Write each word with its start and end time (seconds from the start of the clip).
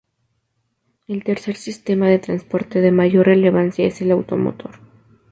El 1.07 1.23
tercer 1.23 1.55
sistema 1.55 2.07
de 2.09 2.17
transporte 2.17 2.81
de 2.81 2.91
mayor 2.91 3.27
relevancia 3.27 3.85
es 3.85 4.01
el 4.01 4.09
automotor. 4.09 4.79